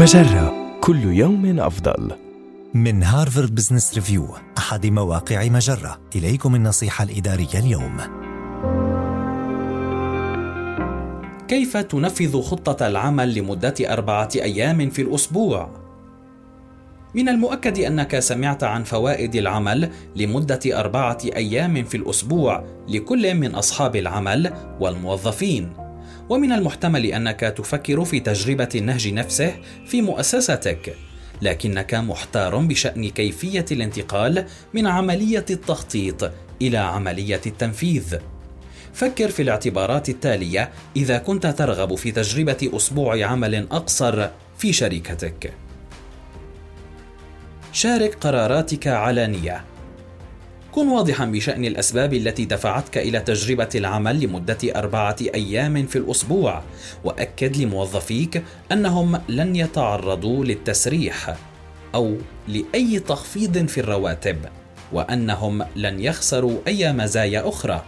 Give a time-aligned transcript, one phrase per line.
[0.00, 2.12] مجرة كل يوم أفضل.
[2.74, 7.96] من Harvard Business Review أحد مواقع مجرة إليكم النصيحة الإدارية اليوم
[11.48, 15.70] كيف تنفذ خطة العمل لمدة أربعة أيام في الأسبوع؟
[17.14, 23.96] من المؤكد أنك سمعت عن فوائد العمل لمدة أربعة أيام في الأسبوع لكل من أصحاب
[23.96, 25.89] العمل والموظفين
[26.30, 29.54] ومن المحتمل أنك تفكر في تجربة النهج نفسه
[29.86, 30.94] في مؤسستك
[31.42, 36.32] لكنك محتار بشأن كيفية الانتقال من عملية التخطيط
[36.62, 38.18] إلى عملية التنفيذ.
[38.92, 45.52] فكر في الاعتبارات التالية إذا كنت ترغب في تجربة أسبوع عمل أقصر في شركتك.
[47.72, 49.64] شارك قراراتك علانية.
[50.72, 56.62] كن واضحا بشأن الأسباب التي دفعتك إلى تجربة العمل لمدة أربعة أيام في الأسبوع،
[57.04, 58.42] وأكد لموظفيك
[58.72, 61.36] أنهم لن يتعرضوا للتسريح
[61.94, 62.16] أو
[62.48, 64.36] لأي تخفيض في الرواتب،
[64.92, 67.84] وأنهم لن يخسروا أي مزايا أخرى،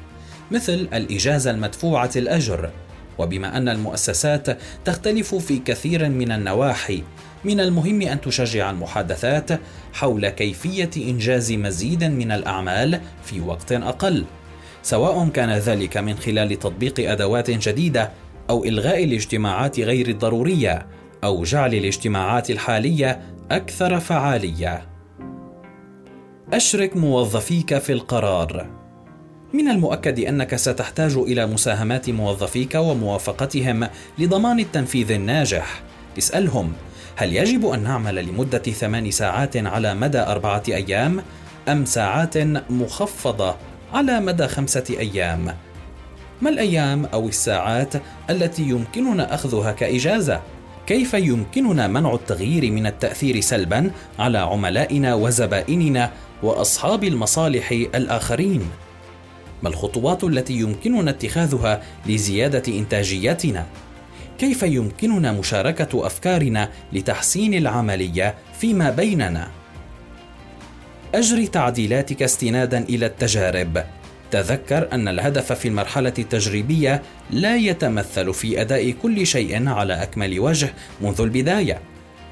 [0.50, 2.70] مثل الإجازة المدفوعة الأجر،
[3.18, 7.02] وبما أن المؤسسات تختلف في كثير من النواحي
[7.44, 9.50] من المهم أن تشجع المحادثات
[9.92, 14.24] حول كيفية إنجاز مزيد من الأعمال في وقت أقل.
[14.82, 18.10] سواء كان ذلك من خلال تطبيق أدوات جديدة
[18.50, 20.86] أو إلغاء الاجتماعات غير الضرورية
[21.24, 24.86] أو جعل الاجتماعات الحالية أكثر فعالية.
[26.52, 28.66] أشرك موظفيك في القرار.
[29.52, 35.82] من المؤكد أنك ستحتاج إلى مساهمات موظفيك وموافقتهم لضمان التنفيذ الناجح.
[36.18, 36.72] اسألهم
[37.16, 41.22] هل يجب أن نعمل لمدة ثمان ساعات على مدى أربعة أيام
[41.68, 42.38] أم ساعات
[42.70, 43.56] مخفضة
[43.92, 45.56] على مدى خمسة أيام؟
[46.42, 47.94] ما الأيام أو الساعات
[48.30, 50.40] التي يمكننا أخذها كإجازة؟
[50.86, 56.10] كيف يمكننا منع التغيير من التأثير سلبا على عملائنا وزبائننا
[56.42, 58.70] وأصحاب المصالح الآخرين؟
[59.62, 63.66] ما الخطوات التي يمكننا اتخاذها لزيادة إنتاجيتنا؟
[64.42, 69.48] كيف يمكننا مشاركة أفكارنا لتحسين العملية فيما بيننا؟
[71.14, 73.84] اجري تعديلاتك استنادا إلى التجارب.
[74.30, 80.74] تذكر أن الهدف في المرحلة التجريبية لا يتمثل في أداء كل شيء على أكمل وجه
[81.00, 81.80] منذ البداية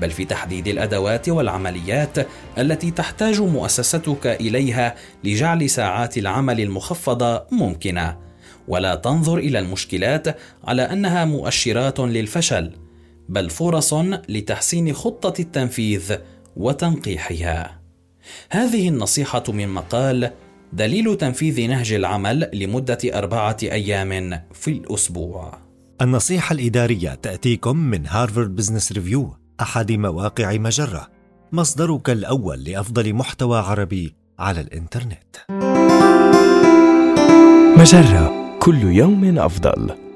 [0.01, 2.19] بل في تحديد الأدوات والعمليات
[2.59, 4.95] التي تحتاج مؤسستك إليها
[5.25, 8.30] لجعل ساعات العمل المخفضة ممكنة.
[8.69, 12.73] ولا تنظر إلى المشكلات على أنها مؤشرات للفشل
[13.29, 13.95] بل فرص
[14.29, 16.17] لتحسين خطة التنفيذ
[16.57, 17.81] وتنقيحها.
[18.51, 20.31] هذه النصيحة من مقال
[20.73, 25.59] دليل تنفيذ نهج العمل لمدة أربعة أيام في الأسبوع.
[26.03, 31.09] النصيحة الإدارية تأتيكم من Harvard Business Review أحد مواقع مجرة
[31.53, 35.37] مصدرك الأول لأفضل محتوى عربي على الإنترنت.
[37.79, 38.40] مجرة.
[38.61, 40.10] كل يوم أفضل.